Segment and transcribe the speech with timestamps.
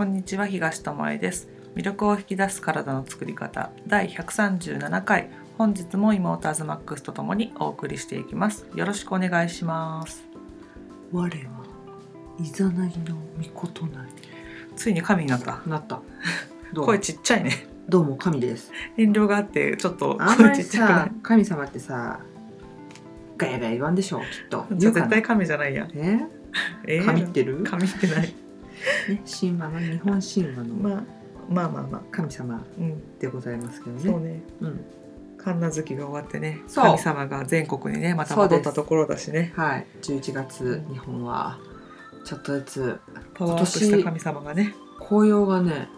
[0.00, 1.46] こんにちは東智恵です。
[1.74, 3.70] 魅力を引き出す体の作り方。
[3.86, 5.28] 第137回。
[5.58, 8.66] 本日も妹アズマックスとともにお送りしていきます。
[8.74, 10.24] よろしくお願いします。
[11.12, 11.34] 我は
[12.42, 14.08] いざなりの御事な
[14.74, 15.60] ついに神になった。
[15.66, 16.00] りなった。
[16.72, 17.66] どう声ちっちゃいね。
[17.86, 18.72] どうも神です。
[18.96, 22.20] 遠慮があってちょっとあんまり声ちっちゃくなさ神様ってさ
[23.36, 24.66] ガヤガヤ言わんでしょきっと。
[24.70, 25.06] い言うかな。
[25.08, 25.84] 絶対神じゃないや。
[25.84, 26.26] んえ？
[26.88, 27.04] えー？
[27.04, 28.34] 神ってる、神ってない
[29.14, 31.02] ね、 神話の日本神話のまあ
[31.48, 32.02] まあまあまあ。
[32.10, 33.18] 神様うん。
[33.18, 34.02] でございますけどね。
[34.02, 34.42] そうね。
[34.60, 34.84] うん、
[35.36, 39.52] 神奈月が終わってね神様が全国にねまた戻ったところだしね。
[39.56, 39.86] はい。
[40.02, 41.58] 11月うん日本は
[42.24, 43.00] ちょっとずつ
[43.34, 44.74] パワーアップした神様がね。
[45.00, 45.88] 紅葉がね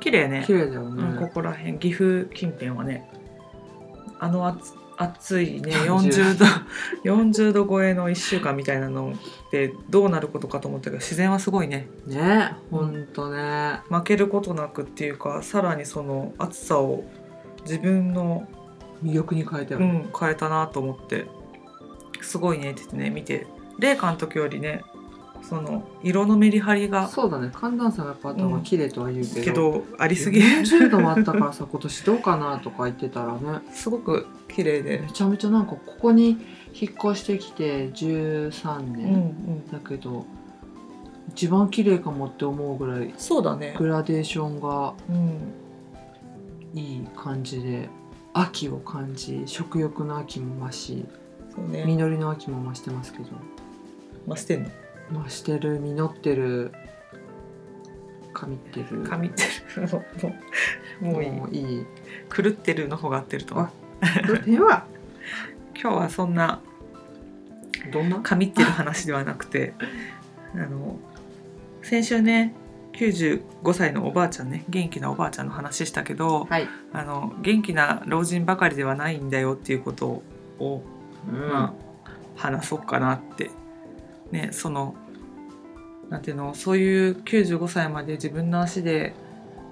[0.00, 0.44] 綺麗ね。
[0.46, 3.08] 綺麗だよね、うん、ここら辺岐阜近辺はね
[4.18, 5.72] あの暑暑いね。
[5.88, 6.44] 40 40度
[7.04, 9.14] 40度超えの1週間みたいなの
[9.48, 11.88] ってどうなることかと思ったけど自然はすごいね。
[12.06, 13.80] ねほんとね。
[13.88, 17.04] 負けることなくっていうかさらにその暑さを
[17.62, 18.46] 自分の、
[19.02, 21.26] 魅力に変えたよね、うん、変えたなと思って。
[22.20, 23.08] すごいねってね。
[23.08, 23.46] 見て。
[23.78, 24.82] 麗華の時よりね
[25.42, 27.50] その色のメリハリがそうだね。
[27.52, 30.40] 寒暖差がやっぱあった方が綺麗とは言うけど、けどありすぎ。
[30.40, 33.40] 40度もあったからさ今年どうかなとか言ってたらね。
[33.72, 35.00] すごく綺麗で。
[35.00, 36.38] めちゃめちゃなんかここに
[36.72, 39.70] 引っ越してきて13うんう年、ん。
[39.72, 40.24] だけど
[41.30, 43.74] 一番綺麗かもって思うぐらいそうだね。
[43.78, 45.38] グラデーションがうん。
[46.78, 47.88] いい感じで
[48.32, 51.04] 秋を感じ食欲の秋も増し
[51.52, 51.84] そうね。
[51.84, 53.24] 実りの秋も増してますけど。
[54.28, 54.70] 増してんの？
[55.12, 56.72] 増してる実ってる
[58.32, 59.02] 神ってる。
[59.02, 59.42] 神って
[59.76, 59.88] る。
[59.88, 60.04] も
[61.00, 61.86] うもうもういい。
[62.34, 63.70] 狂ってるの方が合ってると思う
[64.50, 64.86] では
[65.80, 66.60] 今日はそんな
[67.92, 69.74] どんな神ってる話ではなくて
[70.54, 70.98] あの
[71.82, 72.54] 先週ね
[72.92, 80.22] 95歳のおばあちゃんね元気なおばあちゃんの話したけどはい、あの元気な老人ばかりではないんだよっていうこと
[80.58, 80.82] を、
[81.28, 81.74] うんま
[82.06, 83.50] あ、話そうかなって
[84.30, 84.94] ねその
[86.08, 89.14] なんていうのそういう95歳まで自分の足で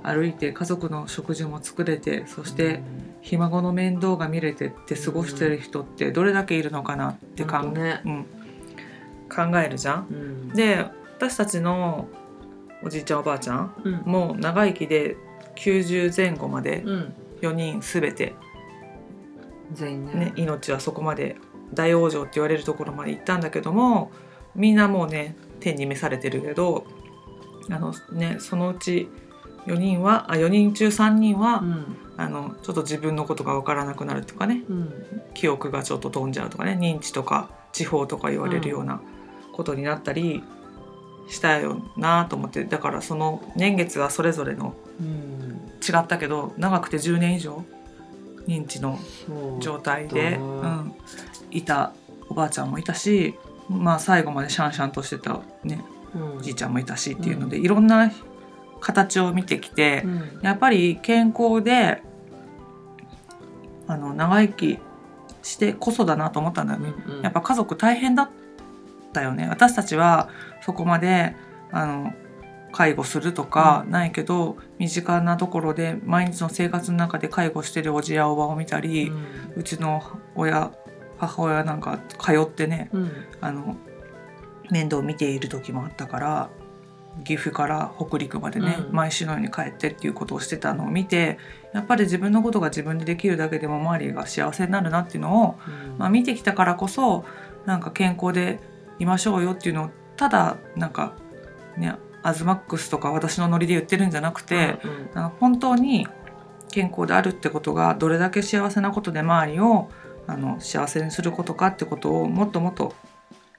[0.03, 2.81] 歩いて家族の食事も作れてそして、
[3.21, 8.01] ひ孫の面倒が見れてって過ごしてる人ってどれだけいるのかなって考,、ほんとね。
[8.05, 8.27] うん、
[9.29, 10.07] 考えるじゃん。
[10.09, 10.87] うん、で
[11.17, 12.09] 私たちの
[12.83, 15.17] おじいちゃんおばあちゃんうん、もう長生きで
[15.57, 18.35] 90前後までうん、4人全て、
[19.73, 20.15] 全員ね。
[20.15, 21.37] ね、命はそこまで
[21.75, 24.13] 大往生って言われるところまで行ったんだけども
[24.55, 26.87] みんなもうね天に召されてるけど
[27.71, 29.09] あの、ね、そのうち
[29.67, 31.97] 4人はあ4人中3人は、うん。
[32.17, 34.65] あのちょっと自分のことが分からなくなるとかね。
[34.69, 35.23] うん。
[35.35, 36.77] 記憶がちょっと飛んじゃうとかね。
[36.81, 39.01] 認知とか地方とか言われるような
[39.53, 40.43] ことになったり
[41.29, 42.65] したよなと思って。
[42.65, 45.61] だからその年月はそれぞれのうん。
[45.87, 47.65] 違ったけど長くて10年以上
[48.49, 48.99] 認知の
[49.61, 50.95] 状態で、そうん、
[51.53, 51.93] いた
[52.29, 53.37] おばあちゃんもいたし、
[53.69, 55.85] まあ、最後までシャンシャンとしてた、ね、
[56.15, 56.37] うん。
[56.39, 58.11] おじいちゃんもいたしっていうので、いろんな
[58.81, 60.41] 形を見てきてう、ん。
[60.43, 62.03] やっぱり健康で
[63.87, 64.79] あの長生き
[65.43, 66.93] してこそだなと思ったんだよね。
[67.07, 68.31] うんやっぱ家族大変だっ
[69.13, 69.47] たよね。
[69.49, 70.29] 私たちは
[70.63, 71.37] そこまで
[71.71, 72.13] あの
[72.71, 73.91] 介護するとかうん。
[73.91, 79.11] ないけど、身近なところで毎日の生活の中で介護してるおじやおばを見たり、
[79.57, 80.03] うちの
[80.35, 80.71] 親
[81.19, 83.13] 母親なんか通ってねうん。
[83.41, 83.77] あの
[84.71, 86.51] 面倒を見ている時もあったから
[87.25, 88.95] 岐阜から北陸までね、うん。
[88.95, 91.39] 毎週のように帰ってっていうことをしてたのを見て
[91.73, 95.99] やっぱり自分のことが自分でできるだけでも周りが幸せになるなっていうのをうん。
[95.99, 97.25] まあ、見てきたからこそ
[97.67, 98.61] なんか健康で
[98.99, 101.15] いましょうよっていうのをただなんか
[101.77, 106.07] ねアズマックスとか私のノリで言ってるんじゃなくて、うんあの本当に
[106.71, 109.89] 健康であるってことがどれだけ幸せなことで周りを
[110.29, 112.95] あの幸せにすることかってことをもっともっと、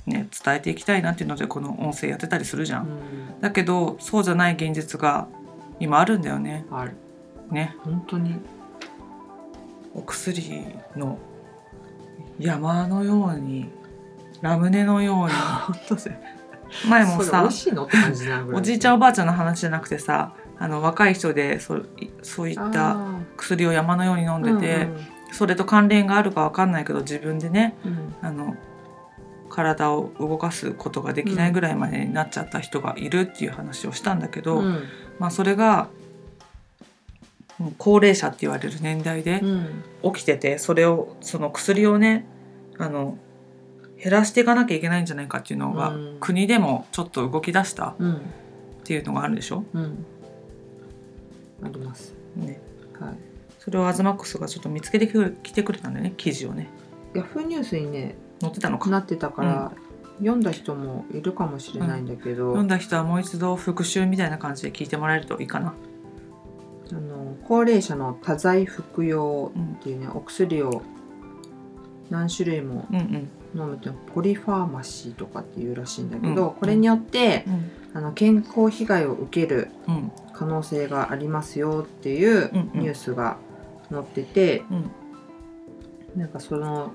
[0.06, 2.81] ね、伝えていきたいなっていうのでこの音声やってたりするじゃ。
[2.81, 2.86] うん。
[2.86, 5.27] んだけどそうじゃない現実が
[5.80, 6.66] 今あるんだよね。
[6.71, 6.94] ある。
[7.51, 7.75] ね。
[7.83, 8.36] 本当に
[9.95, 10.63] お薬
[10.95, 11.18] の
[12.39, 13.69] 山のように
[14.42, 15.33] ラムネのように。
[16.88, 17.44] 前もさ
[18.54, 21.83] おじいちゃんおばあちゃんの話じゃなくてさあの若い人でそい
[22.22, 24.88] そういったあ薬を山のように飲んーでて、
[25.31, 27.91] それと関連があるかわかんないけど自分でねうん。
[27.91, 28.55] うんあの
[29.49, 34.83] 体を動かすことができないぐらいまでになっちゃった人がいるっていう話をしたんだけど、うん。
[35.17, 35.89] まあ、それが
[37.79, 39.83] 高齢者って言われる年代でうん。
[40.13, 42.25] 起きててそれをその薬をね
[42.77, 43.17] あの
[44.01, 46.17] 減らしていかなきゃいけないんじゃないかっていうのが、うん。
[46.19, 47.95] 国でもちょっと動き出したっ
[48.83, 50.05] ていうのがあるでしょ、うん。
[51.63, 52.13] あります。
[52.35, 52.61] ね、
[52.99, 53.28] はい
[53.69, 56.69] それをアズマックスがちょっと見つけてくる来てくれたんだよね記事をね。
[57.13, 58.89] ヤフーニュースにね載ってたのか。
[58.89, 59.71] なってたから、
[60.18, 65.75] 読んだ人もいるかもしれないんだけど、読んだ人はもう一度復習みたいな感じで聞いてもらえるといいかな。
[66.92, 70.81] あの高齢者の多剤服用うんっていうねお薬を
[72.10, 73.30] 何種類もうんうん。
[73.56, 76.56] 飲むってポリファーマシーとかっていうらしいんだけど、うん。
[76.56, 77.72] これによってうん。
[77.94, 80.12] あの健康被害を受けるうん。
[80.33, 82.80] 可能性がありますよっていううんうん。
[82.80, 83.38] ニュースが
[83.91, 84.91] 載ってて、うん
[86.15, 86.91] なんかその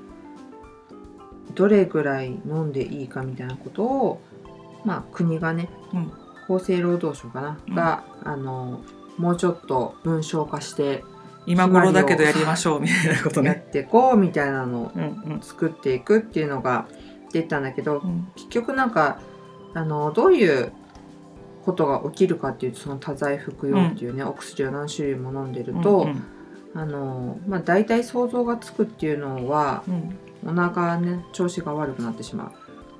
[1.55, 4.20] どれぐらい飲んでいいかみたいなことを
[4.85, 6.12] まあ国がね、うん。
[6.56, 7.75] 厚生労働省かな、うん。
[7.75, 8.82] があの
[9.17, 11.05] もうちょっと文章化して
[11.46, 13.67] 今頃だけどやりましょうみたいなことやっね。
[13.73, 16.88] ていこうみたいなのをうん作っていくっていうのが
[17.32, 18.29] 出たんだけどうん。
[18.35, 19.20] 結局なんか
[19.75, 20.73] あのどういう
[21.64, 26.23] ことが起きるかっていうとその多剤服用っていうね、お薬を何種類も飲んでると、うん
[26.76, 30.17] あのまあ、大体想像がつくっていうのはうん。
[30.47, 32.53] お腹ね調子が悪くなってしま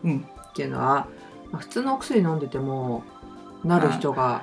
[0.05, 0.09] う。
[0.09, 0.27] うん。
[0.51, 1.09] っていうのは、
[1.51, 3.03] まあ、普通のお薬飲んでても
[3.65, 4.43] なる人が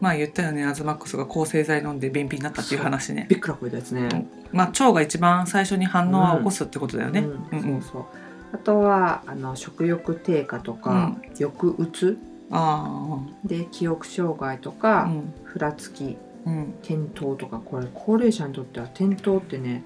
[0.00, 0.64] まあ言ったよね。
[0.64, 3.26] アズマックスが抗生剤飲んで便秘になったっていう話ね。
[3.28, 4.26] びっくらこいたやつね。
[4.52, 7.58] まあ腸が一番最初に反応は起こすってことだよね、うん。
[7.58, 7.82] うんうん。
[7.82, 8.04] そうそう。
[8.52, 12.18] あとはあの食欲低下とか、抑うつ
[12.50, 15.34] あで記憶障害とあか、うん。
[15.44, 16.16] ふらつき
[16.46, 16.74] うん。
[16.82, 19.84] 転倒とかこれ高齢者にとっては転倒ってね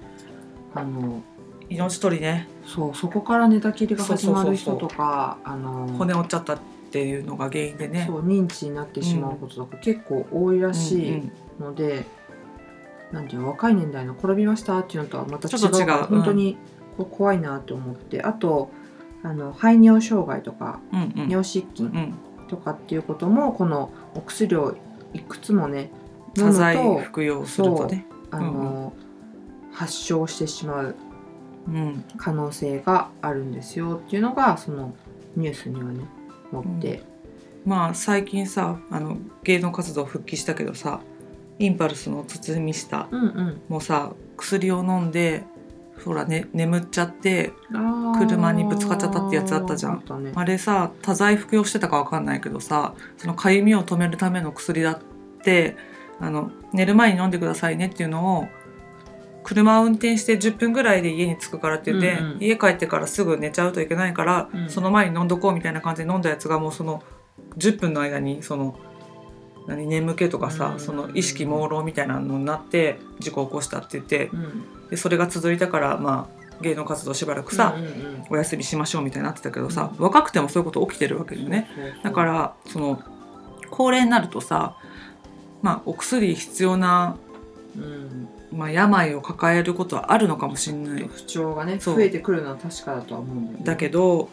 [0.73, 1.21] あの
[1.69, 5.37] 命取りねそうそこから寝たきりが始まる人とか
[5.97, 6.59] 骨折っちゃったっ
[6.91, 11.31] ていうのが原因でねそう認知になってしまうこととか結構多いらしいうん。
[11.59, 12.05] ので、
[13.11, 13.27] なん。
[13.27, 16.57] ていう若い年代の転びましたっていうのとはまた違うちょっと違うから本当に
[17.11, 18.71] 怖いなと思って、あと
[19.23, 21.13] あの排尿障害とかうん。
[21.15, 21.29] うん。
[21.29, 22.13] 尿失禁
[22.47, 24.75] とかっていうこともこのお薬を
[25.13, 25.89] いくつもね
[26.35, 28.05] 多む剤と服用するとね。
[28.31, 28.93] あの、
[29.71, 30.95] 発症してしまう
[31.67, 32.03] うん。
[32.17, 34.93] 可能性があるんですよっていうのがその
[35.35, 36.05] ニュースにはね
[36.51, 37.03] 載って、
[37.65, 41.01] まあ最近さあの芸能活動復帰したけどさ
[41.57, 43.61] インパルスの堤下うん、うん。
[43.67, 45.43] もさ薬を飲んで
[46.03, 47.53] ほら、ね、眠っちゃって
[48.19, 50.03] 車にぶつかっちゃったってやつあったじゃん。
[50.07, 50.31] あね。
[50.35, 54.99] あれさ多剤服用してたかわかんないけどさそのかゆみを止めるための薬だっ
[55.43, 55.75] て
[56.19, 58.47] あの寝る前に飲んでくださいねっていうのを
[59.45, 62.37] 車を運転して10分ぐらいで家に着くからって言って、うんうん。
[62.41, 64.69] 家帰ってからすぐ寝ちゃうといけないから、うん。
[64.69, 67.03] その前に飲んどこうみたいな感じで飲んだやつがもうその
[67.57, 68.77] 10分の間にその
[69.67, 74.89] 何眠気とかさ、うんその意識朦朧みたいなのになって事故を起こしたって言ってうん。
[74.89, 78.25] でそれが続いたからまあ芸能活動しばらくさ、うんうんうん。
[78.31, 81.69] お休みしましょうみたいになってたけどさ、若くてもそういうこと起きてるわけよね。
[82.03, 82.99] だからその
[83.69, 84.75] 高齢になるとさ
[85.65, 87.17] まあお薬必要な、
[87.75, 88.29] うん。
[88.51, 91.09] まあ、病を抱えることはあるのかもしれない。
[91.11, 94.29] 不調がね増えてくるのは確かだとは思うんだよねだけど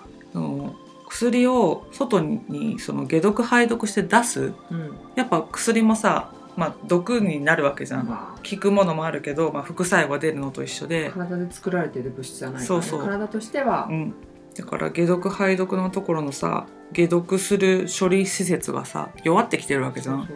[1.08, 4.52] 薬を外にその解毒排毒して出す。
[4.70, 4.98] うん。
[5.14, 8.06] やっぱ薬もさ、まあ、毒になるわけじゃん。
[8.06, 13.06] ま効くものもあるけど、まあ、副作用が出るのと一緒あで、体で作られてる物質じゃないから、ね、そうそう。
[13.06, 13.88] 体としては。
[13.90, 14.14] う、ん、
[14.54, 20.28] だから解毒排毒のところのさ解毒する処理施設がさ弱ってきてるわけじゃん。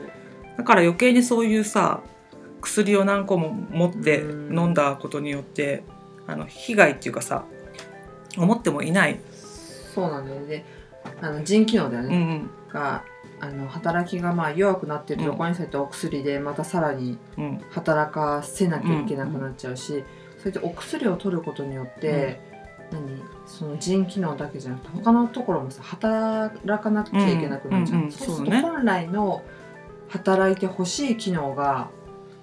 [0.57, 2.01] だから余計にそういうさ
[2.61, 4.59] 薬を何個も持ってうん。
[4.59, 5.85] 飲んだことによって
[6.27, 7.45] あの被害っていうかさ
[8.37, 9.19] 思ってもいない、
[9.95, 10.47] そうなんだよね。
[10.47, 10.65] で
[11.23, 12.51] あの腎機能だようんうね、ん。
[12.73, 13.05] が
[13.41, 17.61] あの働きがまあ弱くなってるところにそうやってお薬でまたさらにうん。
[17.71, 20.03] 働かせなきゃいけなくなっちゃうし、そう
[20.47, 22.41] やってお薬を取ることによって、
[22.91, 23.23] 何？
[23.47, 29.43] その腎機能だけじゃなくて他のところもさ働かなきゃいけなくなっちゃう,、うんうんうんそうすると本来の
[30.09, 31.91] 働いてほしい機能が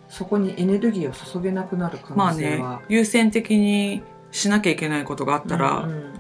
[0.10, 6.14] そこにエネルギーを注げなくなる可まあね能性は、優先的にしなきゃいけないことがあったら、うんうん。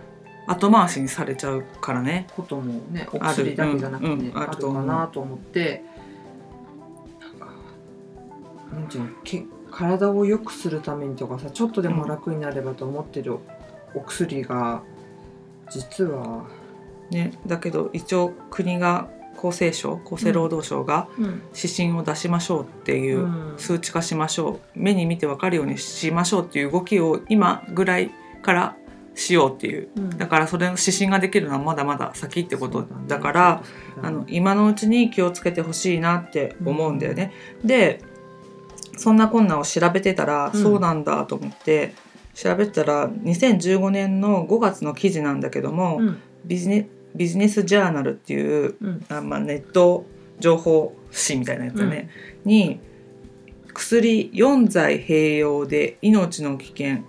[0.47, 2.27] 後回しにされちゃうからね。
[2.35, 5.83] こともねお薬だけじゃなくてね、あるかなと思って
[7.21, 7.53] なんか
[8.73, 13.37] なんていうのけ体を良くするためにとかさちょっとでも楽になればと思ってる
[13.95, 14.83] お薬が
[15.71, 16.45] 実は、
[17.09, 19.09] ね、だけど一応国が
[19.43, 21.41] 厚生省厚生労働省がうん。
[21.55, 23.53] 指針を出しましょうっていう、うん。
[23.57, 24.79] 数値化しましょう。
[24.79, 28.75] 目に見て分かるようにしましょうっていう動きを今ぐらいから
[29.15, 29.89] しようっていう。
[29.95, 30.09] うん。
[30.17, 33.63] だからそれの指針ができるのはまだまだ先ってことだから
[34.01, 37.31] あの今のうちに気をつけてほしいなって思うんだよね。
[37.63, 38.01] で
[38.97, 40.61] そんなこんなを調べてたら、うん。
[40.61, 41.95] そうなんだと思って
[42.33, 46.21] 調べてたら2015年の5月の記事なんだけども、うん。
[46.45, 49.05] ビジネビジネスジャーナルっていううん。
[49.09, 50.05] あ、まあ、ネット
[50.39, 52.09] 情報誌みたいなやつだね、
[52.43, 52.79] に
[53.73, 57.03] 薬4剤併用で命の危険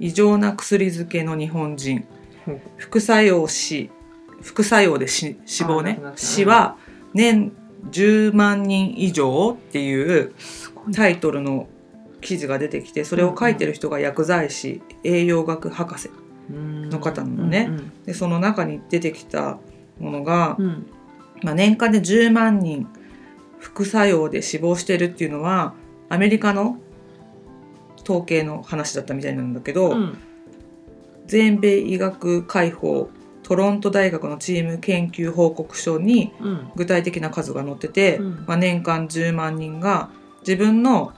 [0.00, 2.06] 異常な薬漬けの日本人。
[2.46, 2.60] うん。
[2.76, 3.90] 副作用死
[4.42, 6.00] 副作用で死死亡ね。
[6.16, 6.76] 死は
[7.14, 7.52] 年
[7.90, 10.34] 10万人以上っていう
[10.94, 11.68] タイトルの
[12.20, 16.10] 記事が出てきてそれを書いてる人が薬剤師栄養学博士
[16.50, 17.70] の方なのね
[18.06, 19.58] でその中に出てきた
[19.98, 20.64] ものが、うん。
[20.64, 20.86] うん
[21.42, 22.88] まあ、年間で10万人
[23.58, 25.74] 副作用で死亡してるっていうのは
[26.08, 26.78] アメリカの
[28.02, 30.18] 統計の話だったみたいなんだけど、うん。
[31.26, 33.10] 全米医学会報
[33.42, 36.70] トロント大学のチーム研究報告書にうん。
[36.74, 38.44] 具体的な数が載ってて、うん。
[38.46, 41.12] まあ、年間10万人が自分の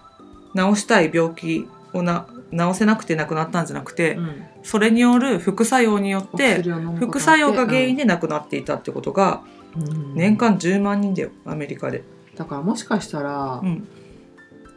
[0.56, 4.44] 治したい病気をな治せなくて亡くなったんじゃなくて、うん。
[4.62, 6.62] それによる副作用によって
[6.98, 9.42] 副作用が原因で亡くなっていたってことが
[9.76, 10.14] うん。
[10.14, 12.02] 年間10万人だよアメリカで。
[12.36, 13.88] だからもしかしたら、うん。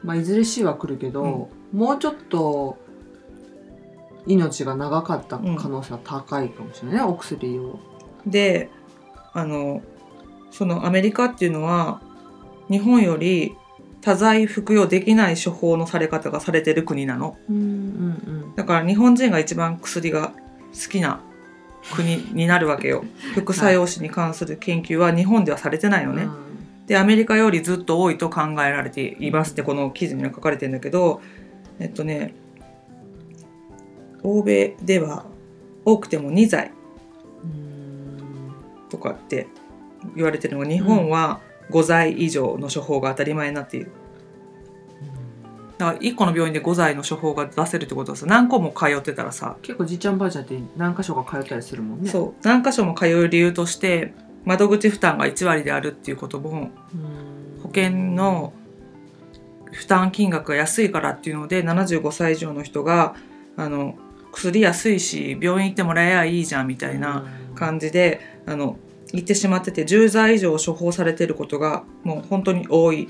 [0.04, 2.78] まあ、いずれ死は来るけど、もうちょっと
[4.28, 7.80] 命が長かった可能性は高いかもしれないね、お薬を。
[8.26, 8.70] で
[9.34, 9.82] あの
[10.52, 12.02] そのアメリカっていうのは
[12.70, 13.56] 日本より
[14.04, 17.38] 多剤服用できない処方のされ方がされてる国なの。
[17.50, 20.34] うんうんだから日本人が一番薬が
[20.74, 21.22] 好きな
[21.96, 23.06] 国になるわけよ。
[23.34, 26.28] 副作用死に関する研究は日本ではされてないのね、
[26.86, 31.22] でアメリカよりずっと多いと考えられていますってこの記事には書かれてるんだけど
[31.80, 32.34] えっとね
[34.22, 35.26] 欧米では
[35.86, 36.72] 多くても2剤
[37.44, 38.54] うん
[38.90, 39.48] とかって
[40.16, 41.40] 言われてるのが日本は
[41.70, 43.92] 5剤以上の処方が当たり前になっている。
[45.78, 52.10] だから1個の病院で5剤の処方が出せるってことはさ何個も通ってたらさ、結構じいちゃんばあちゃんって何箇所か通ったりするもんね。
[52.10, 54.14] そう何箇所も通う理由として
[54.46, 57.34] 窓口負担が1割であるっていうこともうん。
[57.64, 58.54] 保険の
[59.72, 63.16] 負担金額が安いからっていうので75歳以上の人が
[63.58, 63.96] あの
[64.32, 68.78] 薬安いし病院行ってもらえばいいじゃんみたいな感じであの
[69.14, 73.08] 言ってしまってて10剤以上処方されてることがもう本当に多い。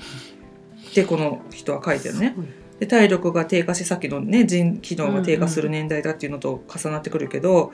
[0.90, 2.36] ってこの人は書いてるね。
[2.78, 7.72] で体力が低下しさっきのね腎機能が低下する年代だっていうのと重なってくるけど、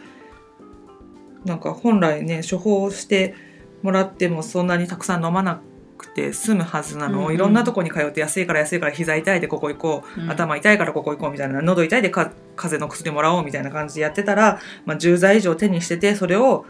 [1.45, 3.35] なんか本来ね処方して
[3.83, 5.61] もらってもそんなにたくさん飲まな
[5.99, 7.19] くて済むはずなの。
[7.19, 7.35] を、うんうん。
[7.35, 10.31] いろんなとこに通って安いから安いから膝痛いでここ行こう、うん。
[10.31, 11.61] 頭痛いからここ行こうみたいな。
[11.61, 16.65] 喉痛いでか風邪の薬もらおうみたいな感じでやってたら、まあ、10剤以上手にしててそれを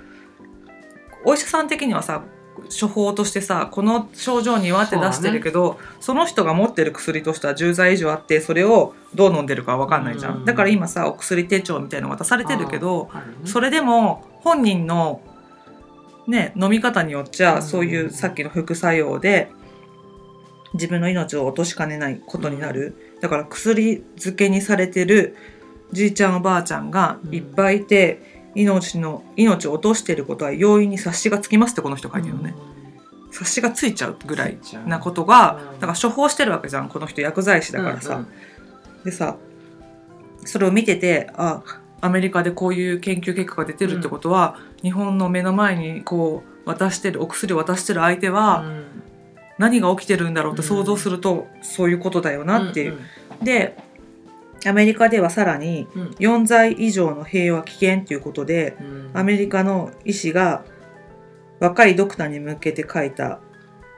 [1.24, 2.22] お医者さん的にはさ
[2.68, 10.44] 処方としてさこの症状にはって出してるけどそ,、の人が持ってる薬としては10剤以上あってそれをどう飲んでるかは分かんないじゃん、うん。
[10.44, 15.22] だから今さお薬手帳みたいなの渡されてるけどねそれでも本人の
[16.26, 17.62] ね飲み方によっちゃ、うん。
[17.62, 19.50] そういうさっきの副作用で
[20.74, 25.36] 自分の命を落としかねないことになる、だから薬漬けにされてる
[25.92, 32.54] じいちゃんおばあちゃんがいっぱいいて、命の命を落としていることは容易に察しがつきますってこの人書いてるのね、
[33.30, 35.80] 察しがついちゃうぐらいなことがうん。
[35.80, 38.22] だから処方してるわけじゃんこの人薬剤師だからさ、うんう
[39.02, 39.04] ん。
[39.04, 39.36] でさ
[40.44, 41.62] それを見ててあ
[42.00, 48.64] アメリカでこういう研究結果が出てるってことは、日本の目の前にこう渡してるお薬を渡してる相手は
[49.58, 52.98] 何が起きてるんだろうって想像すると、そういうことだよなっていう。
[53.42, 53.76] で
[54.66, 56.02] アメリカではさらにうん。
[56.02, 59.10] うん4剤以上の併用は危険ということでうん。
[59.14, 60.64] アメリカの医師が
[61.60, 63.40] 若いドクターに向けて書いた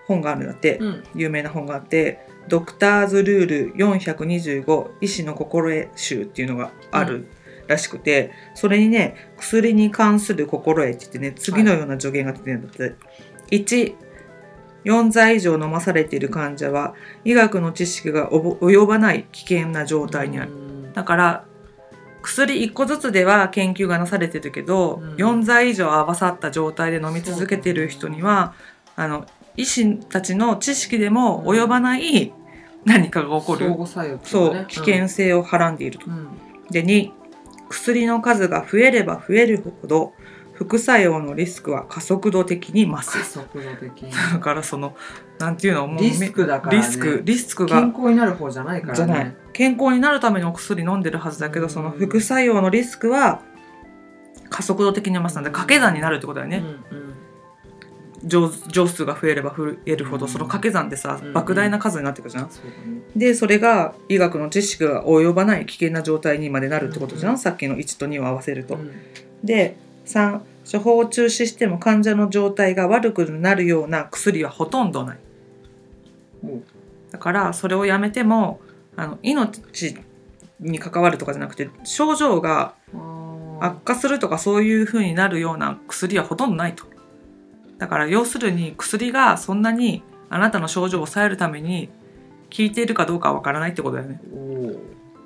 [0.06, 1.04] 本があるんだって、うん。
[1.14, 7.26] 有名な本があって「ドクターズルール425医師の心得集」っていうのがある
[7.68, 12.94] らしくて、それにね薬に関する心得って言ってね次のような助言が出てるんだって。
[13.52, 13.94] 1
[14.84, 20.52] 4剤以上飲まされている患者は医学の知識が及ばない危険な状態にある。
[20.52, 20.92] うん。
[20.92, 21.44] だから
[22.22, 25.14] 薬1個ずつでは研究がなされてるけど、うん。
[25.16, 28.54] 4剤以上合わさった状態で飲み続けてる人には
[28.96, 32.32] あの医師たちの知識でも及ばない
[32.84, 36.06] 何かが起こる、相互作用っていそう危険性をはらんでいると。
[36.06, 36.28] うん。
[36.70, 37.10] で2
[37.72, 40.12] 薬の数が増えれば増えるほど
[40.62, 43.24] 副作用のリスクは加速度的に増加す。
[43.24, 44.12] 速度的に。
[44.12, 44.94] だからその
[45.38, 46.78] なんていうのもうリスクだからね。
[46.78, 48.96] リスクリスクが健康になる方じゃないからね。
[48.96, 49.36] じゃない。
[49.52, 51.70] 健康になるためのお薬飲んでるはずだけど、うん。
[51.70, 53.42] その副作用のリスクは
[54.50, 56.58] 加速度的に増すので掛け算になるってことだよね、
[56.90, 58.28] うんうん。
[58.28, 60.30] 錠錠数が増えれば増えるほどうん。
[60.30, 62.50] その掛け算でさ、うん莫大な数になってくるじゃん。
[62.50, 63.02] そうだね。
[63.16, 67.38] でそれが医学の知識が及ばない危険な状態にまでなるってことじゃん、うん。
[67.38, 68.74] さっきの1と2を合わせると。
[68.74, 68.92] うん。
[69.42, 69.76] で
[70.06, 70.40] 3
[70.70, 75.18] 処方を中止しても患者の状態が悪くなるような薬はほとんどない。
[77.10, 78.60] だからそれをやめても
[78.96, 79.60] あの命
[80.60, 82.74] に関わるとかじゃなくて症状が
[83.60, 86.84] 悪化するとかそういう風になるような薬はほとんどないと。
[87.78, 91.88] だから要するに薬がそんなにあなたの症状を抑えるために
[92.56, 94.20] 効いているかどうかはわからないってことだよね。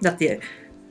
[0.02, 0.40] だって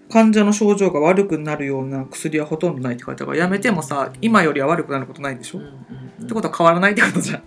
[0.09, 5.71] 患者の症状が悪くなるような薬はほとんどないって書いてあるからやめてもさ今よりは悪くなることないでしょ、うんうん
[6.19, 6.25] うん。
[6.25, 7.43] ってことは変わらないってことじゃん。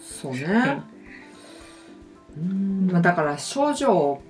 [0.00, 0.82] そうね。
[2.36, 2.88] うん。
[2.92, 4.22] まあだから症状を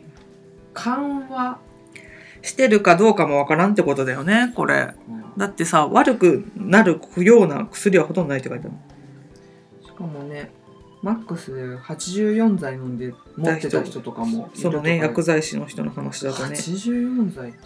[0.73, 1.59] 緩和、
[2.43, 4.95] してるかどうかもわからんってことだよねこれ。
[5.37, 8.77] だってさ悪くなるような薬はほとんどないって書いてある。
[9.85, 10.51] しかもね、
[11.05, 16.55] マックスで84剤飲んで持ってた人とかもそのね薬剤師の人の話だとね。
[16.57, 17.59] 84剤って。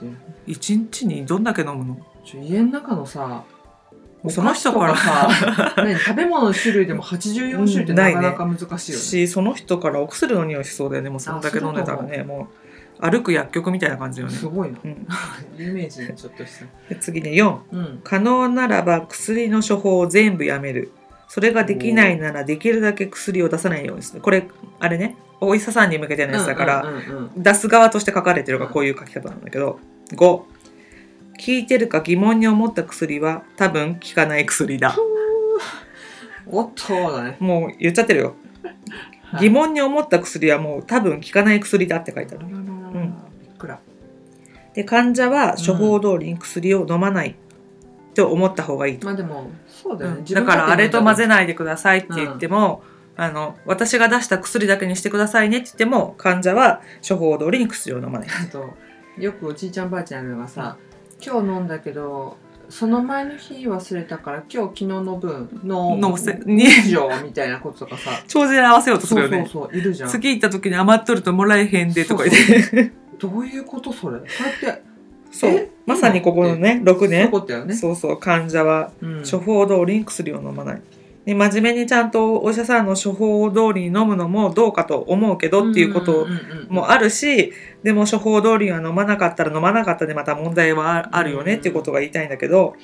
[0.48, 1.98] 1日にどんだけ飲むの？
[2.42, 3.44] 家の中のさ
[4.28, 4.96] その人から。
[4.96, 5.28] さ
[5.78, 9.04] 何食べ物の種類でも84種類ってなかなか難しいよね。
[9.04, 11.10] しその人からお薬の匂いしそうだよね。
[11.10, 12.24] もうそんだけ飲んでたらね。
[12.24, 12.48] も
[13.00, 14.32] う歩く薬局みたいな感じよね。
[14.32, 14.78] す、ごいな。
[14.84, 15.06] うん、
[15.56, 16.66] イメージにちょっとした。
[16.92, 18.00] で次ね4うん。
[18.02, 20.90] 可能ならば薬の処方を全部やめる
[21.28, 24.20] それができないならできるだけ薬を出さないようにする。
[24.20, 24.48] これ
[24.80, 27.42] あれねお医者さんに向けてのやつだから、うんうんうんうん。
[27.42, 29.78] 出す側として書かれてるからこういう書き方なんだけど。
[30.12, 30.46] 5効
[31.46, 34.96] いてるか疑問に思った薬は多分効かない薬だ。
[36.46, 37.36] おっとだね。
[37.38, 38.34] もう言っちゃってるよ。
[39.38, 42.46] 疑問に思った薬はもう多分効かない薬だって書いてある。
[42.46, 43.14] うん。
[43.54, 43.78] いくら。
[44.74, 47.36] で患者は処方通りに薬を飲まない
[48.18, 50.24] と思った方がいいと、まあでもそうだよね。
[50.28, 51.46] だからあれと混ぜない。
[51.46, 52.82] でくださいって言っても、
[53.16, 58.28] あの私が出した薬だけにしてくださいねって言っても患者は処方通りに薬を飲まない。
[58.28, 58.70] あと
[59.16, 60.76] よくおじいちゃんばあちゃんがさ、
[61.24, 62.36] 今日飲んだけど
[62.68, 68.10] その前の日忘れたから今日昨日の分の飲ませに以上みたいなこととかさ。
[68.26, 69.48] 帳尻合わせようとするよね。
[69.50, 70.10] そうそういるじゃん。
[70.10, 72.92] 次行った時に余っとるともらえへんでとか言って。
[73.18, 74.18] どういうことそれ？
[74.28, 74.87] そうやって
[75.38, 75.50] そう。
[75.50, 75.70] え？
[75.86, 77.74] まさにここのね6そういう年ことだよね。
[77.74, 79.22] そうそう患者はうん。
[79.22, 80.82] 処方通りに薬を飲まない。
[81.24, 86.74] で真面目にちゃんとお医者さんの処方通りに飲むのもどうかと思うけどっていうことんんうんうん。
[86.74, 92.74] もあるしでも処方通りには飲まなかったら飲まなかったでまた問題はあるよねっていうことが言いたいんだけど。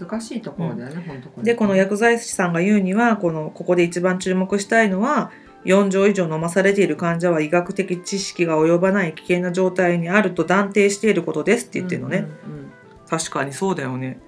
[0.00, 1.44] 難しいところだよね、本当これ。
[1.44, 5.30] でこの薬剤師さんが言うにはこのここで一番注目したいのは
[5.64, 12.64] 4錠以上飲まされている患者は医学的知識が及ばない危険な状態にあると断定していることですって言ってるのね、うんうん
[13.08, 14.18] 確かにそうだよね。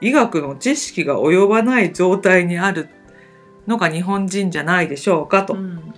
[0.00, 2.88] 医学の知識が及ばない状態にある
[3.66, 5.94] のが日本人じゃないでしょうかと、うん。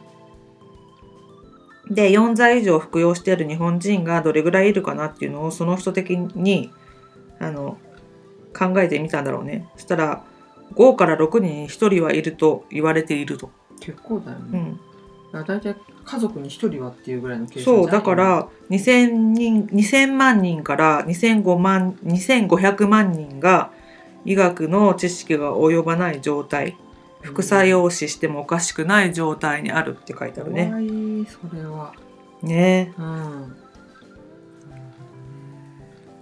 [1.91, 6.71] で4剤以上服用している日本人がどれぐらいいるかなっていうのをその人的に
[7.39, 7.79] あの
[8.57, 9.69] 考えてみたんだろうね。
[9.77, 10.25] そしたら
[10.75, 14.79] 5から6人に1人はいると言われていると、結構だよね、
[15.33, 23.71] うん、だ大体家族に一人はっていうぐらいの計算そうだから2000人2000万人から2005万2500万人が
[24.25, 26.77] 医学の知識が及ばない状態
[27.23, 30.67] 副作用死してもおかしくない状態にあるって書いてあるね。
[30.67, 31.95] 怖いそれは。
[32.43, 32.95] ね。
[32.99, 33.57] うん。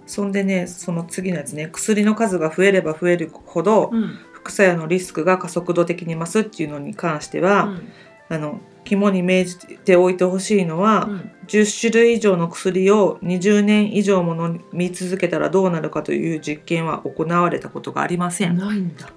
[0.05, 4.17] そんでねその次のやつね薬の数が増えれば増えるほどうん
[4.49, 7.91] 副作用のリスクが加速度的に増すっていうのに関しては、うん。
[8.31, 11.31] あの肝に銘じておいてほしいのは、うん。
[11.47, 18.57] 10種類以上の薬を20年以上も飲み続けたらどうなるかという実験は行われたことがありません。
[18.57, 19.09] ないんだ。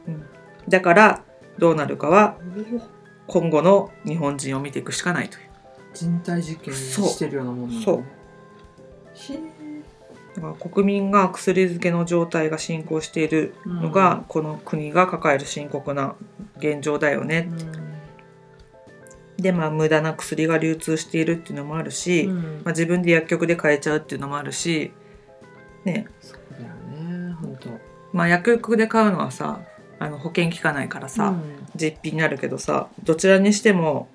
[0.68, 1.22] だから
[1.58, 2.36] どうなるかは
[3.26, 5.52] 今後の日本人を見ていくしかないという。
[5.94, 8.04] 人体実験してるようなもんなんだそう
[10.58, 16.14] 国民が薬漬けの状態が進行しているのが、この国が抱える深刻な
[16.58, 17.50] 現状だよね。
[19.36, 22.36] でまあ無駄な薬が流通しているっていうのもあるし、うん。
[22.36, 24.92] まあ、自分で薬局で買えちゃうっていうのもあるし、
[25.84, 26.06] ね。
[26.20, 27.70] そうだよね本当。
[28.12, 29.60] まあ、薬局で買うのはさ
[29.98, 31.34] あの保険効かないからさ、
[31.74, 34.08] 実費になるけどさどちらにしても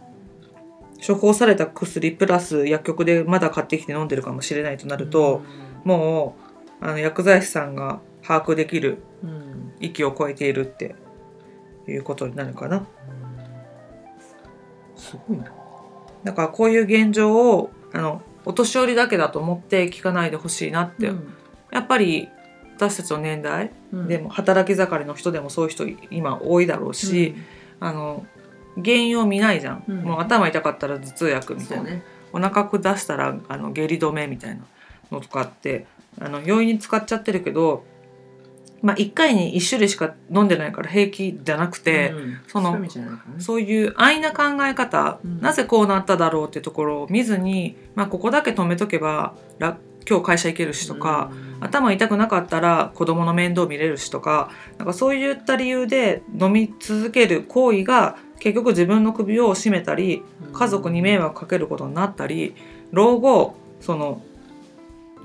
[1.05, 5.41] 処方された薬プラス薬局でまだ買ってきて飲んでるかもしれないとなると、
[5.83, 6.35] も
[6.81, 9.29] うあの薬剤師さんが把握できるうん。
[9.29, 10.95] うん域を超えているって
[11.87, 12.87] いうことになるかな。
[14.95, 15.51] すごいな。
[16.23, 21.11] だからこういう現状をあのお年寄りだけだと思って聞かないでほしいなって、
[21.71, 22.27] やっぱり
[22.75, 24.07] 私たちの年代うん。
[24.07, 27.35] でも働き盛りの人でもそういう人今多いだろうし、
[27.79, 28.25] あの
[28.75, 29.97] 原因を見ないじゃん、うん。
[30.01, 32.03] もう頭痛かったら頭痛薬うんみたいうな、そね。
[32.33, 34.65] お腹下したらあの下痢止めみたいな
[35.11, 35.85] のとかって
[36.19, 37.83] あの容易に使っちゃってるけど
[38.81, 42.77] まあ、1回に1種類しか飲んでないから平気じゃなくて、うんその
[43.39, 45.41] そういう安易な考え方、うん。
[45.41, 49.77] なぜこうなっただろうってところを見ずに、まあ、ここだけ止めとけばら
[50.09, 51.47] 今日会社行けるしとか、うん。
[51.59, 62.55] 頭痛くなかったら子供の面倒見れるしとかなんかそういった理由で飲み続ける行為が結局自分の首を絞めたり家族に迷惑かけることになったり
[62.91, 64.21] 老後その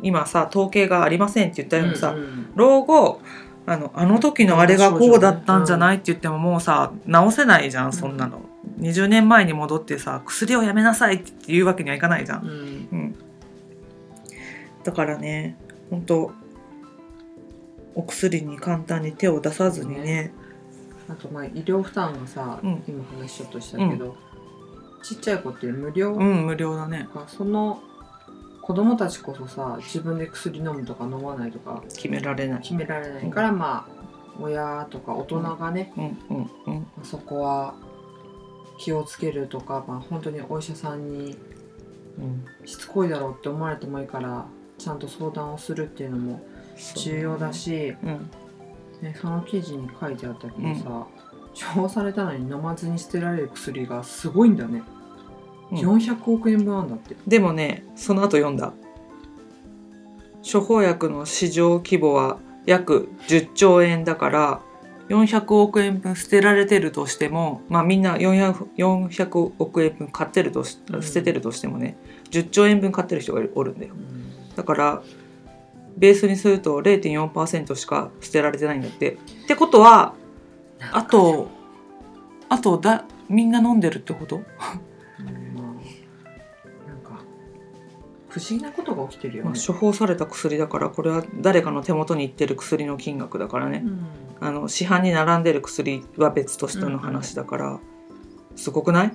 [0.02, 2.52] 今さ統計がありませんって言ったようにさ、うんうん。
[2.54, 3.20] 老後
[3.66, 8.40] あのあの時のあれがこうだったんじゃないって言ってももうさ治せないじゃんそんなの、
[8.80, 12.88] 20年前に戻ってさ薬をやめなさいって言うわけにはいかないじゃん、うん。
[12.90, 13.14] うん、
[14.82, 15.56] だからね
[15.90, 16.32] 本当
[17.94, 20.32] お薬に簡単に手を出さずにね。
[21.08, 22.82] あとまあ医療負担がさ、うん。
[22.88, 24.16] 今話ちょっとしたけど、
[25.02, 26.14] ちっちゃい子って無料？
[26.14, 27.06] うん無料だね。
[27.12, 27.82] かその
[28.62, 32.60] 子供たちこそさ自分で薬飲むとか飲まないとか決められない。
[32.62, 34.02] 決められないから、まあ
[34.40, 36.00] 親とか大人がね、う
[36.34, 37.74] んそこは
[38.78, 41.36] 気をつけるとか、まあ、本当にお医者さんに
[42.18, 42.44] うん。
[42.66, 44.46] しつこいだろうって思われてもいいから
[44.78, 46.42] ちゃんと相談をするっていうのも
[46.96, 48.30] 重要だし、うん。
[49.00, 51.06] ね、その記事に書いてあったけどさ、
[51.54, 55.01] 処方されたのに飲まずに捨てられる薬がすごいんだね、うん
[55.72, 57.16] 400億円分あんだって。
[57.26, 58.72] でもねその後読んだ。
[60.50, 64.60] 処方薬の市場規模は約10兆円だから
[65.08, 71.02] 400億円分捨てられてるとしてもまあみんな 400, 400億円分買ってるとしうん。
[71.02, 71.96] 捨ててるとしてもね
[72.30, 73.94] 10兆円分買ってる人がおるんだよ。
[74.56, 75.02] だから
[75.96, 79.12] ベースにすると0.4%しか捨てられてないんだって。
[79.12, 80.14] ってことは
[80.92, 81.48] あと
[82.48, 84.42] あとだみんな飲んでるってこと？
[88.32, 94.06] 不思議なことが起きてるよまあね、処方された薬だからこれは誰かの手元に行ってる薬の金額だからね、うん。
[94.40, 97.78] あの市販に並んでる薬は別としての話だから、
[98.56, 99.12] すごくない？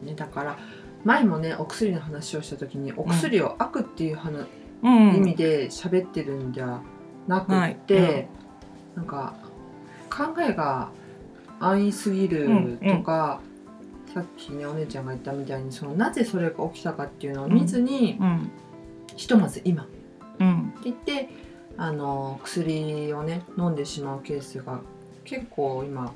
[0.00, 0.06] うん。
[0.06, 0.58] ね、だから
[1.04, 4.46] 前もねお薬の話をした時にお薬を悪っていう話、
[4.82, 5.16] うん。
[5.16, 6.80] 意味で喋ってるんじゃ
[7.26, 8.28] なくって、
[8.96, 9.06] なん。
[9.06, 9.34] か
[10.08, 10.88] 考えが
[11.60, 13.42] 安易すぎるとか、
[14.12, 18.50] さっきねお姉ちゃんが言ったみたいにそのなぜそれが起きたかっていうのを見ずに、うん
[19.14, 19.98] ひとまず今って
[20.40, 20.74] うん。
[20.84, 21.28] 言って
[21.76, 24.80] あの薬をね飲んでしまうケースが
[25.24, 26.12] 結構今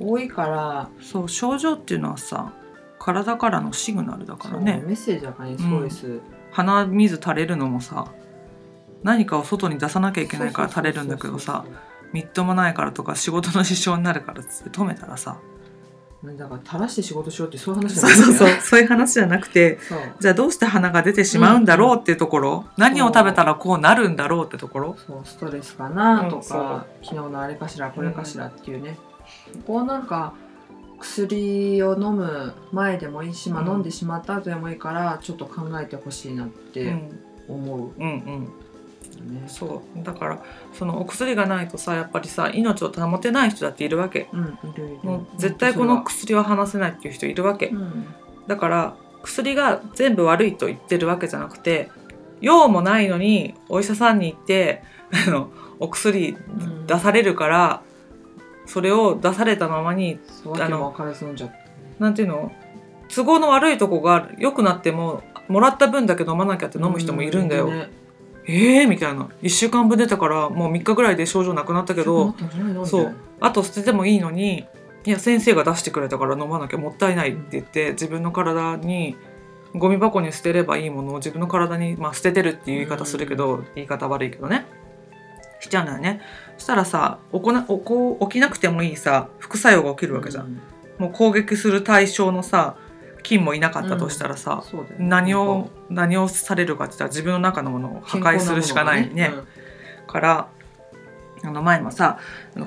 [0.00, 2.52] 多いからそう症状っていうのはさ
[2.98, 6.20] 体からのシグナルだからそうねメッセージだからね SOS、
[6.52, 8.12] 鼻水垂れるのもさ
[9.02, 11.64] 何かを外に出さなきゃいけないから垂れるんだけどさ
[12.12, 15.38] みっともないからとか仕事の支障になるからっつって止めたらさ
[16.24, 18.60] だから垂らして仕事しようってそういう話じゃそうないんだよそうそう。
[18.60, 19.98] そういう話じゃなくてそう。
[20.18, 24.96] じゃあどうして鼻が出てしまうんだろうっていうところ、何を食べたらこうなるんだろうってところ。
[25.06, 25.20] そう。
[25.24, 26.58] ストレスかなとうんそう。
[26.58, 28.98] か、昨日のあれかしらこれかしらっていうね、
[29.66, 30.32] ここなんか
[30.98, 33.68] 薬を飲む前でもいいし、まあ、うん。
[33.68, 37.16] 飲んでしまった後でもいいからちょっと考えてほしいなっうてん。
[37.48, 37.92] 思う。
[37.96, 38.52] うんうん
[39.22, 39.44] ね。
[39.46, 44.98] そうだからそのお薬がないとさやっぱりさ命を保てない人だっているわけうん、いるいる。
[45.02, 48.06] もう絶対この本薬は離せないっていう人いるわけうん
[48.46, 51.90] だから薬が全部悪いと言ってるわけじゃなくて
[52.40, 54.82] 用もないのにお医者さんに行って
[55.26, 55.50] あの
[55.80, 57.82] お薬ん出されるから、
[58.66, 61.56] それを出されたままにそうわけも分からず飲んじゃった。
[61.98, 62.52] なんていうの？
[63.08, 67.66] 都合の悪いとこが良くなってももらった分だけ飲まなきゃって飲む人もいるんだよ。
[67.66, 67.90] うね
[68.48, 69.28] えーみたいな。
[69.42, 72.34] 1週間分出たからもう3日ぐらいで症状なくなったけど
[72.86, 73.14] そう。
[73.40, 73.50] あ。
[73.50, 74.66] と捨ててもいいのに
[75.04, 79.16] いや先生が出してくれたから飲まなきゃもったいないって言って自分の体に
[79.74, 84.64] ゴミ箱に捨てればいいものを自分の体に、まあ、捨ててるっていう言い方するけど、言い方悪いけどね。
[85.60, 86.20] しちゃうんだよね。
[86.56, 90.60] そしたらさ起こな起こ起きなくてもいいさ副作用が起きるわけじゃん。
[90.98, 92.76] もう攻撃する対象のさ
[93.22, 95.06] 菌もいなかったとしたらさ、そうだよね。
[95.06, 99.32] 何を何をされるかって言ったら自分の中のものを破壊するしかないね。
[100.06, 100.48] から
[101.44, 102.18] あの前もさ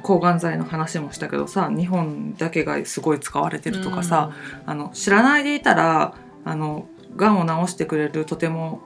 [0.01, 4.31] 抗がん剤の話もしたけどさ日本だけがすごい使われてるとかさ、
[4.65, 8.81] あの知らないでいたらあのがんを治してくれるとても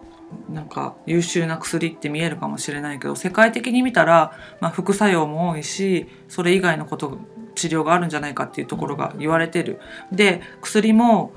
[0.49, 7.19] なんか優秀な薬って見えるかもしれないけど世界的に見たら、まあ、副作用も多いしそれ以外のこと
[7.53, 9.79] 治療があるんじゃないかっていうところが言われてる。
[10.11, 11.31] で薬も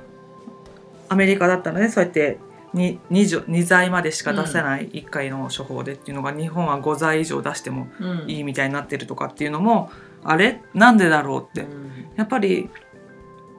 [1.09, 1.89] アメリカだったらね。
[1.89, 2.39] そうやって
[2.75, 8.31] 2, 2, 2剤までしか出せない1回の処方でっていうのが日本は5剤以上出してもうん。
[8.31, 9.91] いいみたいになってるとかっていうのも
[10.23, 10.61] あれ？
[10.75, 11.63] なんでだろうって。
[11.63, 11.91] うん。
[12.17, 12.69] やっぱり、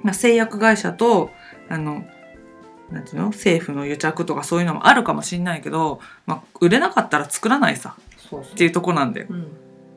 [0.03, 1.31] まあ、製薬会社と
[1.69, 2.03] あの
[2.91, 3.27] なんていうの？
[3.27, 7.95] 政府の癒着とかそういうのもあるかもしれないけど、まあ、売れなかったら作らないさ。
[8.31, 9.27] っていうとこなんだよ。
[9.29, 9.47] うん。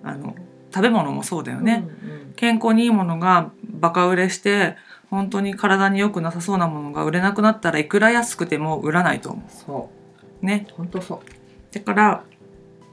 [0.03, 0.35] あの
[0.75, 2.33] 食べ物もそうだよね、うん。
[2.35, 4.77] 健康にいいものがバカ売れして
[5.13, 9.91] 本当に体に良くなさそうなものが売れなくなったらいくら安くても売らないと思そ
[10.43, 10.47] う。
[10.47, 10.67] ね。
[10.71, 11.75] う本当そう。
[11.75, 12.25] だから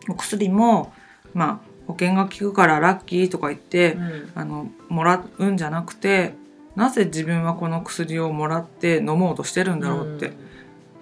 [0.10, 0.92] お薬も
[1.34, 4.32] まあ保険が効くからラッキーとか言って、うん。
[4.36, 6.34] あのもらうんじゃなくて
[6.76, 10.34] なぜ自分はこの薬をもらって飲もうとしてるんだろうって、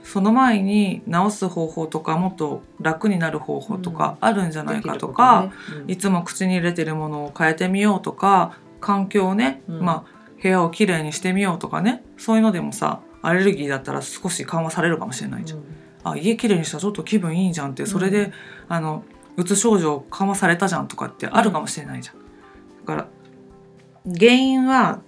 [0.03, 5.51] その前に治す方法とかもっと楽になる方法とかあるんじゃないかとか、
[5.87, 9.81] いつも口に入れてるものを変えてみようとか環境をね、うん。
[9.81, 12.03] まあ部屋をきれいにしてみようとかね。
[12.17, 15.63] そういうのでもさアレルギーだったら少し緩和されるかもしれないじゃん。
[16.03, 18.33] あ家きれいにしたらちょっと気分いいじゃんってそれで、うん
[18.69, 19.03] あの
[19.37, 22.15] うつ症状緩和されたじゃんとかってあるかもしれないじゃん。
[22.85, 23.07] だから
[24.17, 25.01] 原因は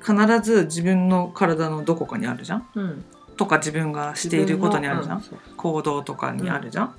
[0.00, 2.68] 必ず自分の体のどこかにあるじゃん。
[2.74, 3.04] うん。
[3.36, 5.24] とか自分がしていることにあるじゃん、
[5.56, 6.94] 行動とかにあるじゃん、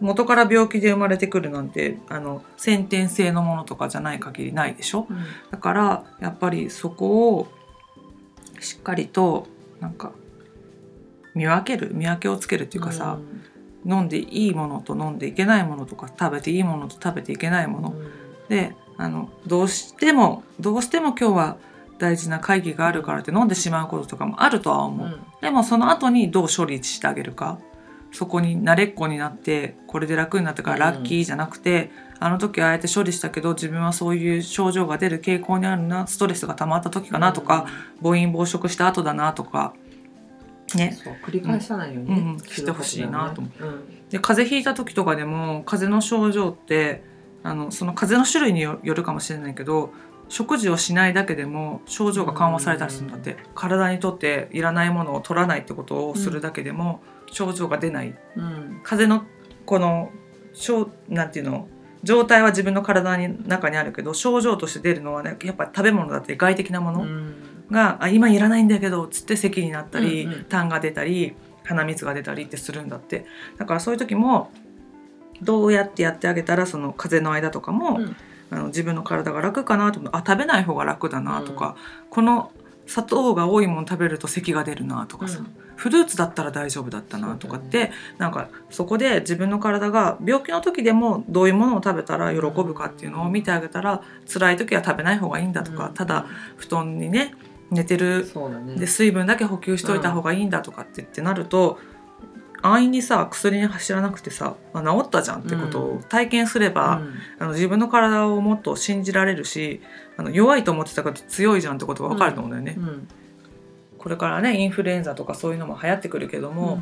[0.00, 5.06] 元から病気で生まれてくるなんてあの先天性のものとかじゃない限りないでしょ？
[5.08, 5.16] うん。
[5.50, 7.48] だからやっぱりそこを
[8.60, 9.46] しっかりと
[9.80, 10.12] なんか
[11.34, 13.18] 見分ける見分けをつけるっていうかさ、
[13.84, 17.94] 飲んでいいものと飲んでいけないものとか食べていいものと食べていけないもの、
[18.48, 21.56] であのどうしてもどうしても今日は
[21.98, 27.58] 大事な会議があるからって飲んでしまうこととかもあるとは思う、でもその後にどう処理してあげるか
[28.12, 37.66] そこに慣れっこになってこれで楽になったからラッキーじゃなくて、あの時ああやって処理したけど自分はそういう症状が出る傾向にあるなストレスが溜まった時かなとか、
[38.00, 39.74] 暴飲暴食した後だなとか
[40.74, 40.98] ね。
[41.02, 42.32] そう繰り返さないようにね、うん。
[42.32, 42.38] うん。
[42.38, 44.08] してほしいなと思う、うん。
[44.08, 47.02] で風邪ひいた時とかでも風邪の症状って
[47.42, 49.92] あのその風邪の種類によよるかもしれないけど
[50.28, 53.36] 食事をしないだけでも症状が緩和されたりするんだって。
[53.54, 58.14] 体にとっていらないものを取らないってことをするだけでも症状が出ない。
[58.36, 58.80] うん。
[58.82, 59.24] 風邪の
[59.64, 60.10] この
[60.52, 61.68] 症なんていうの
[62.02, 67.34] 状態は自分の体の中にあるけど症状として出るのはねやっぱ食べ物だって外的なもの、うん。
[67.70, 70.44] があ今いらないんだけどつって咳になったり、うんうん。
[70.44, 71.34] 痰が出たり
[71.64, 73.26] 鼻水が出たりってするんだって。
[73.58, 74.50] だからそういう時も
[75.42, 78.16] どうやってやってあげたらその風邪の間とかも、うん。
[78.48, 81.76] あの自分の体が楽かなとあ食べない方が楽だなとか、
[82.10, 82.52] この
[82.86, 85.40] 砂糖が多いもの食べると咳が出るなとかさ、
[85.76, 95.94] フルーツだったら大丈夫だったなとかって、なんかそこで自分の体が病気の時でもどういうものを食べたら喜ぶかっていうのを見てあげたら辛い時は食べない方がいいんだとか、うん。
[95.94, 97.34] ただ布団にね
[97.70, 98.26] 寝てる
[98.66, 98.76] ね。
[98.76, 101.78] で水分だけ補給しといた方がいいんだとかって言ってなると、
[102.62, 107.02] 安易にさ薬に走らなくてさ、まあ、治ったじゃんってことを体験すれば、
[107.38, 109.82] あの自分の体をもっと信じられるし
[110.16, 112.76] あの弱いと思ってたから強いじゃんってことが分かると思うんだよね。
[112.78, 112.88] うん。
[112.88, 113.08] うん
[114.06, 116.80] これからねインフルエンザとかそういうのも流行ってくるけども、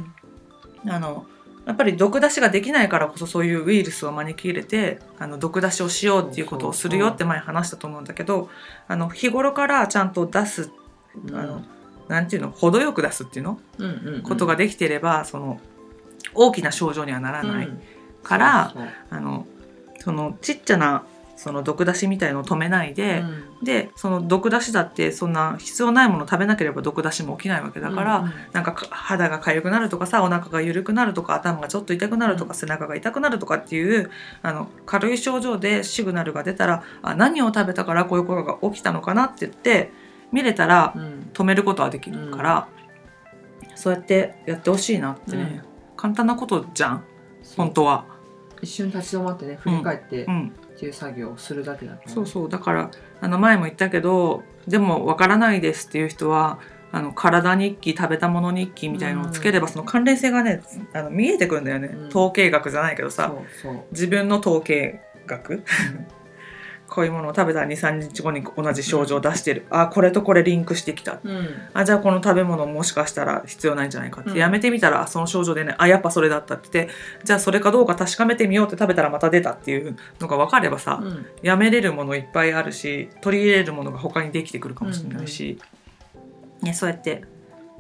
[0.87, 1.25] あの
[1.65, 8.51] やっぱり毒出しができないからこそそういうウイルスを招き入れてあの毒出しをしようっていうことをするよって前話したと思うんだけど
[8.89, 10.71] あの日頃からちゃんと出す
[11.27, 11.35] うん。
[11.35, 11.63] あの
[12.09, 13.59] なんていうの程よく出すっていうの？
[13.79, 14.23] うんうんうん。
[14.23, 15.59] ことができていればその
[16.35, 17.81] 大きな症状にはならないうん。
[18.23, 18.87] から、そう。
[19.09, 19.47] あの
[20.01, 21.07] そのちっちゃな
[21.45, 23.25] その毒出しみたいのを止めないで、う
[23.61, 23.65] ん。
[23.65, 28.33] でその毒出しだってそんな必要ないもの食べなければ毒出しも起きないわけだから、うんうん。
[28.53, 32.59] なんかか肌が痒くなるとかさお腹が緩くなるとか頭がちょっと痛くなるとか、うん。
[32.59, 39.93] 背中が痛くなるとかっていうあの軽い症状でシグナルが出たらあ何を食べたからこういうことが起きたのかなって言って
[40.33, 41.31] 見れたらうん。
[41.35, 42.69] 止めることはできるから、
[43.75, 45.63] そうやってやってほしいなってね、
[45.95, 47.05] 簡単なことじゃん。
[47.55, 48.15] 本当は。
[48.65, 50.53] 一瞬立ち止まってね振り返ってうん
[50.85, 52.13] っていう作業をするだけだからね。
[52.13, 52.49] そうそう。
[52.51, 56.59] だからあの前も言ったけどでもわからないですっていう人は
[56.93, 62.09] あの体日記食べたもの日記みたいのをつければ、その関連性がねあの見えてくるんだよね、うん。
[62.09, 63.33] 統計学じゃないけどさ。
[63.93, 65.65] 自分の統計学
[66.95, 69.67] こういうものを食べたら23日後に同じ症状を出してる。
[69.69, 71.19] あこれとこれリンクしてきた。
[71.25, 71.49] うん。
[71.73, 74.37] あじゃあこの食べ物もしかしたら必要ないんじゃないかって、うん。
[74.37, 76.89] やめてみたらその症状でねあやっぱそれだったって。
[77.25, 81.27] じゃあそれかどうか確かめてみようって食べたらまた出たっていうのが分かればさ、うん。
[81.43, 85.59] やめれるものいっぱいあるし取り入れるものが他にできてくるかもしれないし、
[86.63, 87.25] ね、そうやって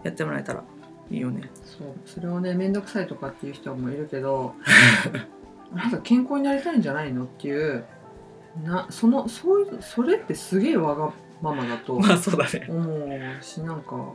[0.02, 0.64] やってもらえたら
[1.08, 1.50] いいよね。
[1.64, 1.94] そう。
[2.04, 4.56] それをね面倒くさいとかっていう人もいるけど
[5.72, 7.84] あ なた健康になりたいんじゃないのっていう
[8.62, 11.12] なそのそういうそれってすげえわが
[11.42, 12.66] ままだと まあそうだね。
[12.68, 14.12] 思うしなんか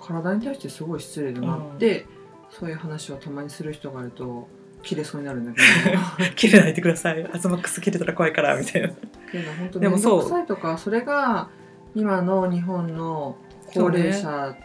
[0.00, 2.06] 体に対してすごい失礼だなって、
[2.50, 4.48] そういう話をたまにする人がいると
[4.82, 5.98] 切れそうになるんだけど
[6.34, 7.24] 切れないでください。
[7.32, 8.88] アズマックス切れたら怖いからみたいな。
[8.88, 11.48] 本当でもそうとかそれが
[11.94, 13.36] 今の日本の
[13.72, 14.56] 高齢者、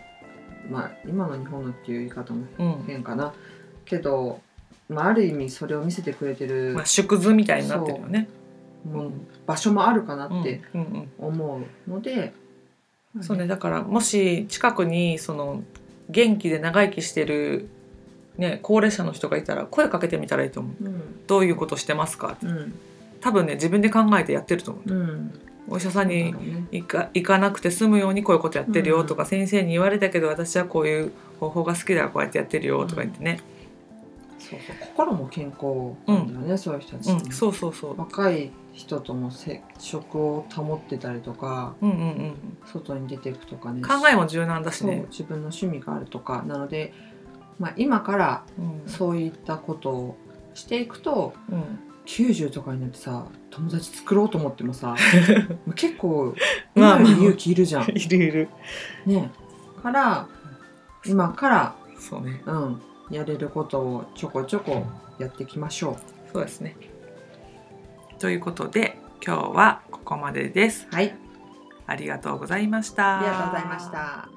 [0.70, 2.84] まあ今の日本のっていう言い方もうん。
[2.88, 3.34] 変かな
[3.84, 4.42] けど
[4.88, 8.28] まあ、ある意味それを見せてくれてるまあ、縮図みたいになってるよね。
[8.86, 9.12] もう
[9.46, 10.62] 場所もあるかなうんって
[11.18, 12.34] 思うので、
[13.22, 15.64] そうねだからもし近くにその
[16.10, 17.68] 元気で長生きしてる、
[18.38, 20.86] ね、高齢者の人がいたら声かけてみたらいいと思う。
[20.86, 21.26] うん。
[21.26, 22.34] どういうことしてますか？
[22.34, 22.74] ってうん。
[23.22, 24.94] 多分ね自分で考えてやってると思う。
[24.94, 26.36] うんお医者さんに
[26.72, 33.40] 行か行かなくて済むようにこういうことやってるよとか、先生に言われたけど私はこういう方法が好きだからこうやってやってるよとか言ってね、
[34.50, 34.76] そうそう。
[34.88, 37.32] 心も健康なんだよね、そういう人たちうん。
[37.32, 43.82] そうそうそう、若い人との接触を保ってたりとかうんうんうん、外に出ていくとかね。
[43.82, 45.06] 考えも柔軟だしね。
[45.10, 46.44] 自分の趣味があるとか。
[46.46, 46.94] なので、
[47.60, 48.90] まあ、今からうん。
[48.90, 50.18] そういったことを
[50.54, 51.80] していくとうん。
[52.06, 54.96] 90とかになってさ友達作ろうと思ってもさ
[55.74, 56.36] 結構
[56.76, 57.00] まあ。
[57.00, 57.90] 今より勇気いるじゃん。
[57.90, 58.50] いるいる。
[59.08, 59.32] ね。
[59.82, 60.28] から
[61.06, 62.42] 今から、そうね。
[62.46, 64.84] うん、やれることをちょこちょこ
[65.20, 65.98] やっていきましょ
[66.34, 66.76] そうですね。
[68.20, 70.88] ということで今日はここまでです。
[70.92, 70.96] う。
[70.96, 71.16] はい、
[71.88, 73.20] ありがとうございました。
[73.20, 74.35] ありがとうございました。